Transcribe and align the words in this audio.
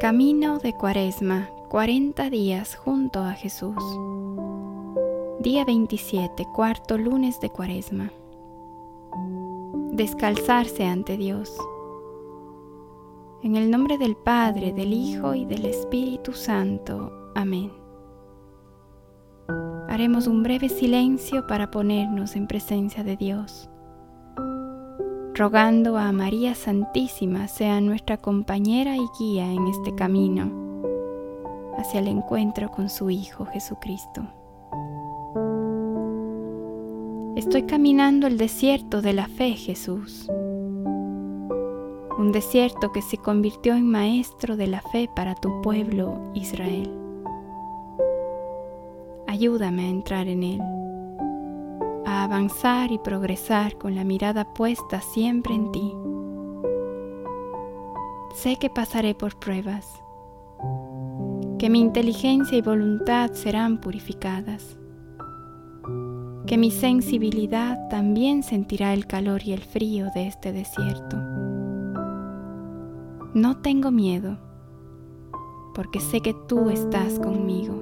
Camino 0.00 0.58
de 0.58 0.72
Cuaresma, 0.72 1.48
40 1.68 2.28
días 2.28 2.74
junto 2.74 3.20
a 3.20 3.34
Jesús. 3.34 3.76
Día 5.38 5.64
27, 5.64 6.44
cuarto 6.52 6.98
lunes 6.98 7.38
de 7.40 7.50
Cuaresma. 7.50 8.10
Descalzarse 9.92 10.86
ante 10.86 11.16
Dios. 11.16 11.56
En 13.44 13.54
el 13.54 13.70
nombre 13.70 13.96
del 13.96 14.16
Padre, 14.16 14.72
del 14.72 14.92
Hijo 14.92 15.34
y 15.34 15.44
del 15.44 15.64
Espíritu 15.66 16.32
Santo. 16.32 17.12
Amén. 17.36 17.70
Haremos 19.88 20.26
un 20.26 20.42
breve 20.42 20.68
silencio 20.68 21.46
para 21.46 21.70
ponernos 21.70 22.34
en 22.34 22.48
presencia 22.48 23.04
de 23.04 23.16
Dios 23.16 23.69
rogando 25.40 25.96
a 25.96 26.12
María 26.12 26.54
Santísima 26.54 27.48
sea 27.48 27.80
nuestra 27.80 28.18
compañera 28.18 28.98
y 28.98 29.06
guía 29.18 29.50
en 29.50 29.68
este 29.68 29.94
camino 29.94 30.52
hacia 31.78 32.00
el 32.00 32.08
encuentro 32.08 32.70
con 32.70 32.90
su 32.90 33.08
Hijo 33.08 33.46
Jesucristo. 33.46 34.20
Estoy 37.36 37.62
caminando 37.62 38.26
el 38.26 38.36
desierto 38.36 39.00
de 39.00 39.14
la 39.14 39.28
fe, 39.28 39.52
Jesús, 39.52 40.28
un 42.18 42.32
desierto 42.32 42.92
que 42.92 43.00
se 43.00 43.16
convirtió 43.16 43.74
en 43.74 43.88
maestro 43.88 44.58
de 44.58 44.66
la 44.66 44.82
fe 44.92 45.08
para 45.16 45.34
tu 45.34 45.62
pueblo 45.62 46.20
Israel. 46.34 46.94
Ayúdame 49.26 49.86
a 49.86 49.88
entrar 49.88 50.28
en 50.28 50.42
él 50.42 50.79
avanzar 52.30 52.92
y 52.92 52.98
progresar 52.98 53.76
con 53.76 53.96
la 53.96 54.04
mirada 54.04 54.54
puesta 54.54 55.00
siempre 55.00 55.52
en 55.52 55.72
ti. 55.72 55.92
Sé 58.32 58.54
que 58.54 58.70
pasaré 58.70 59.16
por 59.16 59.36
pruebas, 59.36 59.84
que 61.58 61.68
mi 61.68 61.80
inteligencia 61.80 62.56
y 62.56 62.62
voluntad 62.62 63.32
serán 63.32 63.80
purificadas, 63.80 64.78
que 66.46 66.56
mi 66.56 66.70
sensibilidad 66.70 67.88
también 67.88 68.44
sentirá 68.44 68.94
el 68.94 69.08
calor 69.08 69.42
y 69.44 69.52
el 69.52 69.62
frío 69.62 70.06
de 70.14 70.28
este 70.28 70.52
desierto. 70.52 71.16
No 73.34 73.56
tengo 73.56 73.90
miedo, 73.90 74.38
porque 75.74 75.98
sé 75.98 76.20
que 76.20 76.34
tú 76.46 76.70
estás 76.70 77.18
conmigo. 77.18 77.74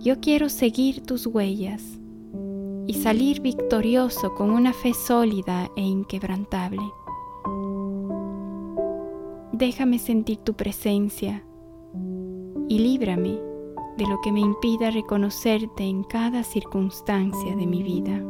Yo 0.00 0.20
quiero 0.20 0.50
seguir 0.50 1.00
tus 1.06 1.26
huellas 1.26 1.99
y 2.90 2.94
salir 2.94 3.40
victorioso 3.40 4.34
con 4.34 4.50
una 4.50 4.72
fe 4.72 4.94
sólida 4.94 5.70
e 5.76 5.80
inquebrantable. 5.80 6.82
Déjame 9.52 10.00
sentir 10.00 10.38
tu 10.38 10.54
presencia 10.54 11.44
y 12.66 12.80
líbrame 12.80 13.38
de 13.96 14.06
lo 14.08 14.20
que 14.24 14.32
me 14.32 14.40
impida 14.40 14.90
reconocerte 14.90 15.84
en 15.84 16.02
cada 16.02 16.42
circunstancia 16.42 17.54
de 17.54 17.64
mi 17.64 17.84
vida. 17.84 18.24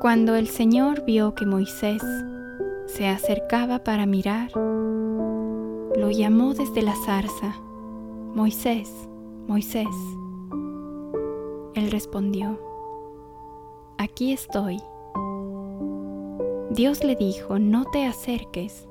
Cuando 0.00 0.36
el 0.36 0.46
Señor 0.46 1.04
vio 1.04 1.34
que 1.34 1.44
Moisés 1.44 2.04
se 2.86 3.08
acercaba 3.08 3.82
para 3.82 4.06
mirar, 4.06 4.52
lo 4.54 6.08
llamó 6.12 6.54
desde 6.54 6.82
la 6.82 6.94
zarza, 6.94 7.56
Moisés, 8.32 9.08
Moisés. 9.48 9.88
Él 11.74 11.90
respondió, 11.90 12.60
aquí 13.98 14.32
estoy. 14.32 14.80
Dios 16.70 17.02
le 17.02 17.16
dijo, 17.16 17.58
no 17.58 17.84
te 17.86 18.06
acerques, 18.06 18.88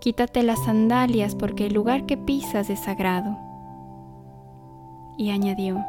quítate 0.00 0.42
las 0.42 0.64
sandalias 0.64 1.34
porque 1.34 1.66
el 1.66 1.74
lugar 1.74 2.06
que 2.06 2.16
pisas 2.16 2.70
es 2.70 2.80
sagrado. 2.80 3.36
Y 5.18 5.30
añadió, 5.30 5.84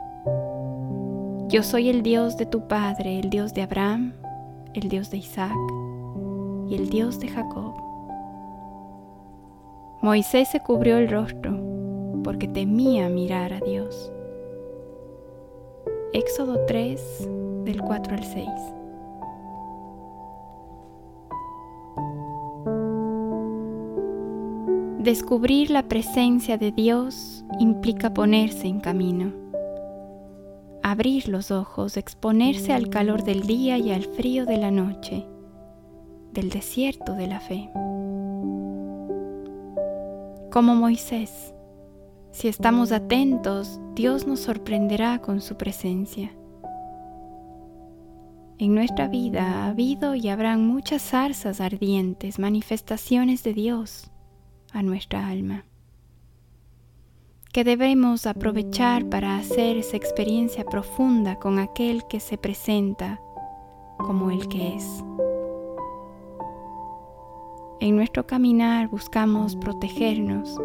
yo 1.47 1.61
soy 1.61 1.89
el 1.89 2.01
Dios 2.01 2.37
de 2.37 2.47
tu 2.47 2.67
Padre, 2.67 3.19
el 3.19 3.29
Dios 3.29 3.53
de 3.53 3.61
Abraham, 3.61 4.13
el 4.73 4.89
Dios 4.89 5.11
de 5.11 5.17
Isaac 5.17 5.55
y 6.67 6.75
el 6.75 6.89
Dios 6.89 7.19
de 7.19 7.27
Jacob. 7.27 7.75
Moisés 10.01 10.49
se 10.49 10.59
cubrió 10.59 10.97
el 10.97 11.07
rostro 11.07 11.72
porque 12.23 12.47
temía 12.47 13.09
mirar 13.09 13.53
a 13.53 13.59
Dios. 13.59 14.11
Éxodo 16.13 16.65
3 16.65 17.29
del 17.65 17.81
4 17.81 18.15
al 18.15 18.23
6. 18.23 18.47
Descubrir 24.99 25.69
la 25.69 25.83
presencia 25.83 26.57
de 26.57 26.71
Dios 26.71 27.43
implica 27.59 28.13
ponerse 28.13 28.67
en 28.67 28.79
camino, 28.79 29.33
abrir 30.81 31.27
los 31.27 31.51
ojos, 31.51 31.97
exponerse 31.97 32.71
al 32.71 32.89
calor 32.89 33.23
del 33.23 33.41
día 33.41 33.77
y 33.77 33.91
al 33.91 34.03
frío 34.03 34.45
de 34.45 34.57
la 34.57 34.71
noche, 34.71 35.25
del 36.31 36.49
desierto 36.49 37.13
de 37.13 37.27
la 37.27 37.41
fe 37.41 37.69
como 40.53 40.75
Moisés. 40.75 41.51
Si 42.33 42.47
estamos 42.47 42.91
atentos, 42.91 43.79
Dios 43.93 44.25
nos 44.25 44.39
sorprenderá 44.39 45.19
con 45.19 45.39
su 45.39 45.55
presencia. 45.55 46.35
En 48.57 48.73
nuestra 48.73 49.07
vida 49.07 49.43
ha 49.43 49.67
habido 49.67 50.15
y 50.15 50.29
habrán 50.29 50.65
muchas 50.65 51.03
zarzas 51.03 51.61
ardientes, 51.61 52.39
manifestaciones 52.39 53.43
de 53.43 53.53
Dios 53.53 54.11
a 54.71 54.81
nuestra 54.81 55.27
alma, 55.27 55.65
que 57.53 57.63
debemos 57.63 58.25
aprovechar 58.25 59.07
para 59.09 59.37
hacer 59.37 59.77
esa 59.77 59.95
experiencia 59.95 60.65
profunda 60.65 61.35
con 61.35 61.59
aquel 61.59 62.01
que 62.09 62.19
se 62.19 62.39
presenta 62.39 63.21
como 63.99 64.31
el 64.31 64.47
que 64.47 64.75
es. 64.75 65.03
En 67.79 67.95
nuestro 67.95 68.25
caminar 68.25 68.87
buscamos 68.87 69.55
protegernos. 69.55 70.59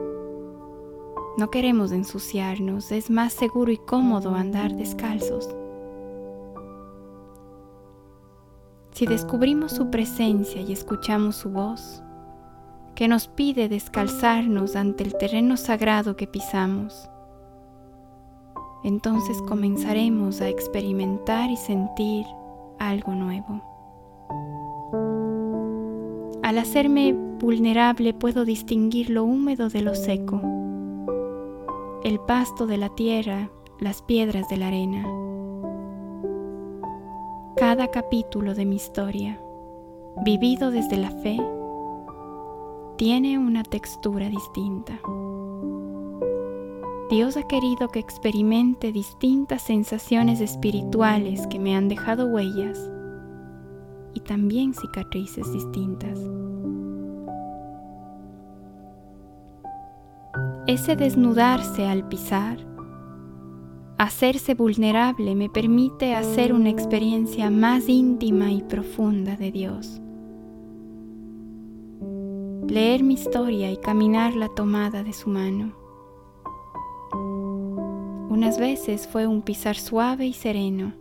No 1.38 1.52
queremos 1.52 1.92
ensuciarnos, 1.92 2.90
es 2.90 3.10
más 3.10 3.32
seguro 3.32 3.70
y 3.70 3.76
cómodo 3.76 4.34
andar 4.34 4.74
descalzos. 4.74 5.48
Si 8.90 9.06
descubrimos 9.06 9.70
su 9.70 9.88
presencia 9.88 10.60
y 10.60 10.72
escuchamos 10.72 11.36
su 11.36 11.50
voz, 11.50 12.02
que 12.96 13.06
nos 13.06 13.28
pide 13.28 13.68
descalzarnos 13.68 14.74
ante 14.74 15.04
el 15.04 15.16
terreno 15.16 15.56
sagrado 15.56 16.16
que 16.16 16.26
pisamos, 16.26 17.08
entonces 18.82 19.40
comenzaremos 19.42 20.40
a 20.40 20.48
experimentar 20.48 21.52
y 21.52 21.56
sentir 21.56 22.26
algo 22.80 23.12
nuevo. 23.12 23.62
Al 26.42 26.58
hacerme 26.58 27.12
vulnerable 27.12 28.12
puedo 28.12 28.44
distinguir 28.44 29.10
lo 29.10 29.22
húmedo 29.22 29.68
de 29.68 29.82
lo 29.82 29.94
seco, 29.94 30.57
el 32.04 32.20
pasto 32.20 32.66
de 32.66 32.76
la 32.76 32.90
tierra, 32.90 33.50
las 33.80 34.02
piedras 34.02 34.48
de 34.48 34.56
la 34.56 34.68
arena. 34.68 35.04
Cada 37.56 37.88
capítulo 37.88 38.54
de 38.54 38.64
mi 38.64 38.76
historia, 38.76 39.40
vivido 40.24 40.70
desde 40.70 40.96
la 40.96 41.10
fe, 41.10 41.38
tiene 42.96 43.38
una 43.38 43.64
textura 43.64 44.28
distinta. 44.28 45.00
Dios 47.10 47.36
ha 47.36 47.42
querido 47.48 47.88
que 47.88 47.98
experimente 47.98 48.92
distintas 48.92 49.62
sensaciones 49.62 50.40
espirituales 50.40 51.46
que 51.48 51.58
me 51.58 51.74
han 51.74 51.88
dejado 51.88 52.26
huellas 52.26 52.78
y 54.14 54.20
también 54.20 54.72
cicatrices 54.74 55.52
distintas. 55.52 56.18
Ese 60.68 60.96
desnudarse 60.96 61.86
al 61.86 62.06
pisar, 62.08 62.58
hacerse 63.96 64.54
vulnerable 64.54 65.34
me 65.34 65.48
permite 65.48 66.14
hacer 66.14 66.52
una 66.52 66.68
experiencia 66.68 67.48
más 67.48 67.88
íntima 67.88 68.52
y 68.52 68.60
profunda 68.64 69.34
de 69.36 69.50
Dios. 69.50 69.98
Leer 72.68 73.02
mi 73.02 73.14
historia 73.14 73.72
y 73.72 73.78
caminar 73.78 74.34
la 74.36 74.50
tomada 74.50 75.02
de 75.02 75.14
su 75.14 75.30
mano. 75.30 75.72
Unas 78.28 78.58
veces 78.58 79.08
fue 79.08 79.26
un 79.26 79.40
pisar 79.40 79.76
suave 79.76 80.26
y 80.26 80.34
sereno, 80.34 80.92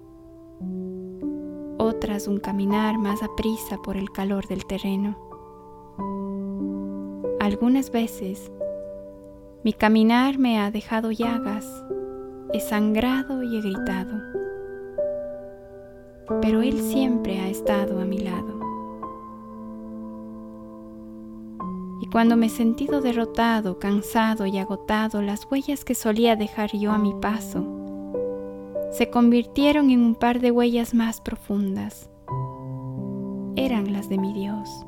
otras 1.77 2.29
un 2.29 2.39
caminar 2.39 2.97
más 2.97 3.21
aprisa 3.21 3.77
por 3.83 3.97
el 3.97 4.11
calor 4.11 4.47
del 4.47 4.65
terreno. 4.65 5.17
Algunas 7.41 7.91
veces 7.91 8.49
mi 9.67 9.73
caminar 9.73 10.37
me 10.37 10.61
ha 10.61 10.71
dejado 10.71 11.11
llagas, 11.11 11.83
he 12.53 12.61
sangrado 12.61 13.43
y 13.43 13.57
he 13.57 13.61
gritado. 13.61 14.17
pero 16.41 16.61
Él 16.61 16.79
siempre 16.79 17.41
ha 17.41 17.49
estado 17.49 17.99
a 17.99 18.05
mi 18.05 18.19
lado. 18.19 18.61
Y 21.99 22.07
cuando 22.07 22.37
me 22.37 22.45
he 22.45 22.49
sentido 22.49 23.01
derrotado, 23.01 23.77
cansado 23.77 24.45
y 24.45 24.57
agotado, 24.57 25.21
las 25.21 25.45
huellas 25.51 25.83
que 25.83 25.95
solía 25.95 26.37
dejar 26.37 26.71
yo 26.71 26.93
a 26.93 26.97
mi 26.97 27.13
paso 27.15 27.65
se 28.93 29.09
convirtieron 29.09 29.89
en 29.89 29.99
un 29.99 30.15
par 30.15 30.39
de 30.39 30.51
huellas 30.51 30.93
más 30.93 31.19
profundas. 31.19 32.09
Eran 33.57 33.91
las 33.91 34.07
de 34.07 34.17
mi 34.17 34.31
Dios, 34.31 34.85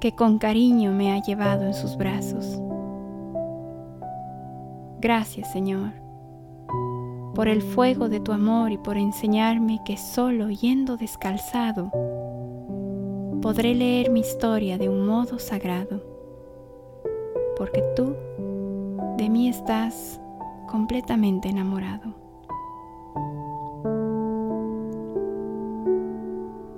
que 0.00 0.12
con 0.12 0.40
cariño 0.40 0.90
me 0.90 1.12
ha 1.12 1.22
llevado 1.22 1.62
en 1.62 1.74
sus 1.74 1.96
brazos. 1.96 2.60
Gracias 5.02 5.52
Señor 5.52 6.02
por 7.34 7.48
el 7.48 7.62
fuego 7.62 8.08
de 8.08 8.20
tu 8.20 8.32
amor 8.32 8.72
y 8.72 8.78
por 8.78 8.96
enseñarme 8.96 9.80
que 9.84 9.96
solo 9.96 10.50
yendo 10.50 10.96
descalzado 10.96 11.90
podré 13.40 13.74
leer 13.74 14.10
mi 14.10 14.20
historia 14.20 14.78
de 14.78 14.88
un 14.88 15.06
modo 15.06 15.38
sagrado, 15.38 16.02
porque 17.56 17.82
tú 17.96 18.14
de 19.16 19.28
mí 19.28 19.48
estás 19.48 20.20
completamente 20.68 21.48
enamorado. 21.48 22.14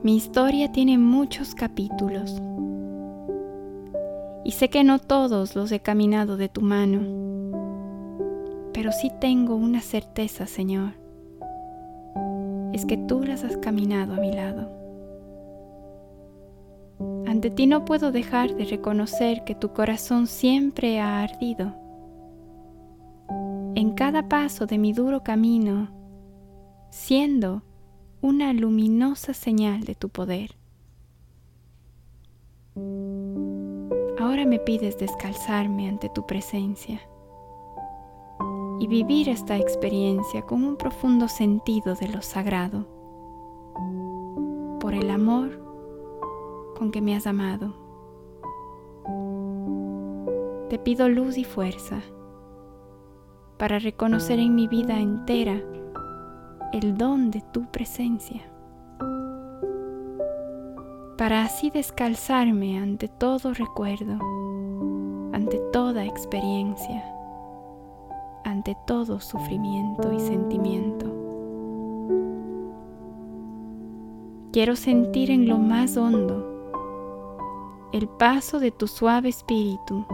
Mi 0.03 0.17
historia 0.17 0.70
tiene 0.70 0.99
muchos 0.99 1.55
capítulos 1.55 2.41
y 4.44 4.53
sé 4.53 4.69
que 4.69 4.85
no 4.85 4.99
todos 4.99 5.56
los 5.56 5.73
he 5.73 5.81
caminado 5.81 6.37
de 6.37 6.49
tu 6.49 6.61
mano 6.61 7.24
pero 8.84 8.92
sí 8.92 9.10
tengo 9.19 9.56
una 9.56 9.81
certeza, 9.81 10.44
Señor, 10.44 10.92
es 12.75 12.84
que 12.84 12.98
tú 12.98 13.22
las 13.22 13.42
has 13.42 13.56
caminado 13.56 14.12
a 14.12 14.16
mi 14.19 14.31
lado. 14.31 14.70
Ante 17.26 17.48
ti 17.48 17.66
no 17.66 17.86
puedo 17.86 18.12
dejar 18.12 18.54
de 18.54 18.66
reconocer 18.66 19.42
que 19.44 19.54
tu 19.54 19.72
corazón 19.72 20.26
siempre 20.26 21.00
ha 21.00 21.22
ardido. 21.22 21.75
En 23.75 23.94
cada 23.94 24.28
paso 24.28 24.66
de 24.66 24.76
mi 24.76 24.92
duro 24.92 25.22
camino, 25.22 25.88
siendo 26.90 27.62
una 28.20 28.52
luminosa 28.52 29.32
señal 29.32 29.84
de 29.84 29.94
tu 29.94 30.10
poder. 30.10 30.58
Ahora 34.19 34.44
me 34.44 34.58
pides 34.58 34.98
descalzarme 34.98 35.88
ante 35.88 36.10
tu 36.10 36.26
presencia 36.26 37.00
y 38.84 38.86
vivir 38.86 39.31
esta 39.31 39.56
experiencia 39.56 40.42
con 40.42 40.62
un 40.62 40.76
profundo 40.76 41.26
sentido 41.26 41.94
de 41.94 42.06
lo 42.06 42.20
sagrado, 42.20 42.86
por 44.78 44.92
el 44.92 45.10
amor 45.10 45.58
con 46.76 46.90
que 46.90 47.00
me 47.00 47.16
has 47.16 47.26
amado. 47.26 47.72
Te 50.69 50.78
pido 50.78 51.08
luz 51.08 51.38
y 51.38 51.44
fuerza 51.44 52.02
para 53.56 53.78
reconocer 53.78 54.38
en 54.38 54.54
mi 54.54 54.69
vida 54.69 55.00
entera 55.00 55.62
el 56.75 56.98
don 56.98 57.31
de 57.31 57.42
tu 57.54 57.64
presencia, 57.70 58.42
para 61.16 61.42
así 61.42 61.70
descalzarme 61.70 62.78
ante 62.78 63.08
todo 63.08 63.54
recuerdo, 63.54 64.19
ante 65.32 65.58
toda 65.72 66.04
experiencia 66.04 67.02
todo 68.87 69.20
sufrimiento 69.20 70.11
y 70.11 70.20
sentimiento. 70.20 71.12
Quiero 74.52 74.76
sentir 74.76 75.31
en 75.31 75.46
lo 75.46 75.58
más 75.58 75.99
hondo 75.99 76.55
el 77.93 78.08
paso 78.08 78.58
de 78.58 78.70
tu 78.70 78.87
suave 78.87 79.28
espíritu, 79.28 80.06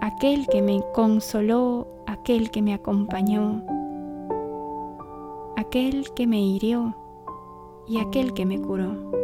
aquel 0.00 0.48
que 0.48 0.60
me 0.60 0.82
consoló, 0.92 1.86
aquel 2.06 2.50
que 2.50 2.62
me 2.62 2.74
acompañó, 2.74 3.62
aquel 5.56 6.12
que 6.14 6.26
me 6.26 6.40
hirió 6.40 6.96
y 7.86 7.98
aquel 7.98 8.34
que 8.34 8.44
me 8.44 8.60
curó. 8.60 9.19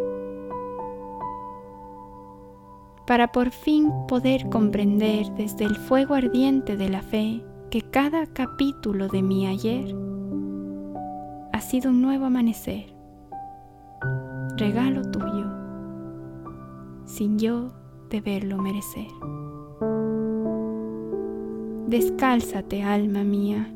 Para 3.07 3.29
por 3.29 3.51
fin 3.51 3.93
poder 4.09 4.49
comprender 4.49 5.31
desde 5.35 5.65
el 5.65 5.77
fuego 5.77 6.15
ardiente 6.15 6.77
de 6.77 6.89
la 6.89 7.03
fe 7.03 7.45
que 7.71 7.83
cada 7.83 8.27
capítulo 8.27 9.07
de 9.09 9.23
mi 9.23 9.47
ayer 9.47 9.95
ha 11.53 11.61
sido 11.61 11.91
un 11.91 12.03
nuevo 12.03 12.27
amanecer, 12.27 12.93
regalo 14.57 15.03
tuyo, 15.11 15.47
sin 17.05 17.39
yo 17.39 17.73
deberlo 18.11 18.59
merecer. 18.59 19.09
Descálzate, 21.87 22.83
alma 22.83 23.23
mía, 23.23 23.73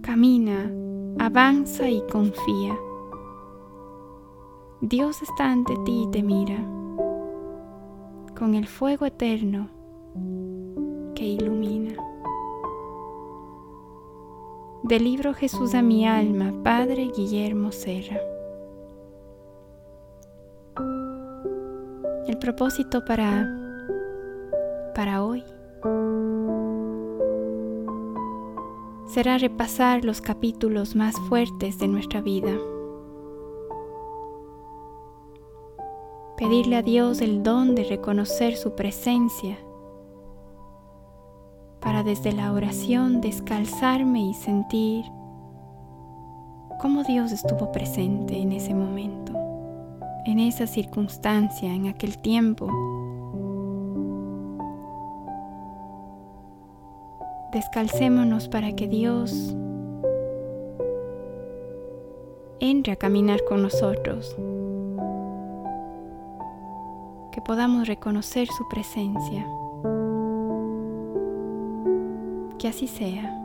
camina, 0.00 0.72
avanza 1.18 1.90
y 1.90 2.02
confía. 2.10 2.74
Dios 4.80 5.20
está 5.22 5.52
ante 5.52 5.74
ti 5.84 6.04
y 6.04 6.10
te 6.10 6.22
mira 6.22 6.66
con 8.42 8.56
el 8.56 8.66
fuego 8.66 9.06
eterno 9.06 9.68
que 11.14 11.24
ilumina. 11.24 11.94
Del 14.82 15.04
libro 15.04 15.32
Jesús 15.32 15.76
a 15.76 15.82
mi 15.82 16.08
alma, 16.08 16.52
Padre 16.64 17.12
Guillermo 17.16 17.70
Serra. 17.70 18.20
El 22.26 22.36
propósito 22.40 23.04
para 23.04 23.48
para 24.96 25.22
hoy 25.22 25.44
será 29.06 29.38
repasar 29.38 30.04
los 30.04 30.20
capítulos 30.20 30.96
más 30.96 31.14
fuertes 31.28 31.78
de 31.78 31.86
nuestra 31.86 32.20
vida 32.20 32.58
pedirle 36.42 36.74
a 36.74 36.82
Dios 36.82 37.20
el 37.20 37.44
don 37.44 37.76
de 37.76 37.84
reconocer 37.84 38.56
su 38.56 38.74
presencia, 38.74 39.56
para 41.80 42.02
desde 42.02 42.32
la 42.32 42.52
oración 42.52 43.20
descalzarme 43.20 44.22
y 44.22 44.34
sentir 44.34 45.04
cómo 46.80 47.04
Dios 47.04 47.30
estuvo 47.30 47.70
presente 47.70 48.36
en 48.36 48.50
ese 48.50 48.74
momento, 48.74 49.32
en 50.26 50.40
esa 50.40 50.66
circunstancia, 50.66 51.72
en 51.72 51.86
aquel 51.86 52.18
tiempo. 52.18 52.66
Descalcémonos 57.52 58.48
para 58.48 58.74
que 58.74 58.88
Dios 58.88 59.54
entre 62.58 62.94
a 62.94 62.96
caminar 62.96 63.44
con 63.48 63.62
nosotros 63.62 64.36
podamos 67.44 67.86
reconocer 67.88 68.48
su 68.48 68.68
presencia. 68.68 69.46
Que 72.58 72.68
así 72.68 72.86
sea. 72.86 73.41